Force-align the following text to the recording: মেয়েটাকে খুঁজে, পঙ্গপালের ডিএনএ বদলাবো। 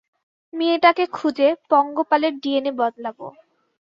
মেয়েটাকে 0.53 1.03
খুঁজে, 1.13 1.47
পঙ্গপালের 1.69 2.33
ডিএনএ 2.41 2.71
বদলাবো। 2.79 3.25